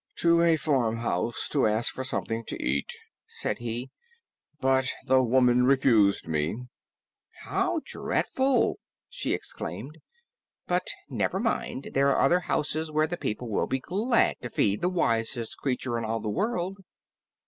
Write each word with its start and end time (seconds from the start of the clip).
"To 0.15 0.41
a 0.41 0.57
farmhouse 0.57 1.47
to 1.49 1.67
ask 1.67 1.93
for 1.93 2.03
something 2.03 2.43
to 2.45 2.59
eat," 2.59 2.89
said 3.27 3.59
he, 3.59 3.91
"but 4.59 4.89
the 5.05 5.21
woman 5.21 5.63
refused 5.63 6.27
me." 6.27 6.63
"How 7.43 7.81
dreadful!" 7.85 8.79
she 9.09 9.35
exclaimed. 9.35 9.99
"But 10.65 10.87
never 11.07 11.39
mind, 11.39 11.91
there 11.93 12.09
are 12.09 12.25
other 12.25 12.39
houses 12.39 12.89
where 12.89 13.05
the 13.05 13.15
people 13.15 13.47
will 13.47 13.67
be 13.67 13.79
glad 13.79 14.37
to 14.41 14.49
feed 14.49 14.81
the 14.81 14.89
Wisest 14.89 15.57
Creature 15.57 15.99
in 15.99 16.03
all 16.05 16.19
the 16.19 16.29
World." 16.29 16.79